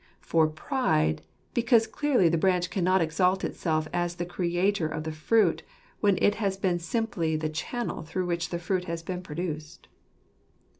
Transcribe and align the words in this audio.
For 0.21 0.47
pride: 0.47 1.21
because 1.53 1.85
clearly 1.85 2.27
the 2.27 2.35
branch 2.35 2.71
cannot 2.71 3.01
exalt 3.03 3.43
itself 3.43 3.87
as 3.93 4.15
the 4.15 4.25
creator 4.25 4.87
of 4.87 5.03
the 5.03 5.11
fruit, 5.11 5.61
when 5.99 6.17
it 6.19 6.33
has 6.41 6.57
been 6.57 6.79
simply 6.79 7.35
the 7.35 7.49
channel 7.49 8.01
through 8.01 8.25
which 8.25 8.49
the 8.49 8.57
fruit 8.57 8.85
has 8.85 9.03
been 9.03 9.21
produced. 9.21 9.89